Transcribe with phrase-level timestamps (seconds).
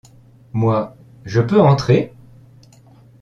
[0.53, 0.95] Moi:
[1.25, 2.15] Je peux entrer?